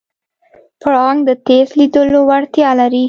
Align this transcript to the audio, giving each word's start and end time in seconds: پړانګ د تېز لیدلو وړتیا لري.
پړانګ 0.81 1.19
د 1.27 1.31
تېز 1.47 1.67
لیدلو 1.79 2.19
وړتیا 2.29 2.69
لري. 2.79 2.99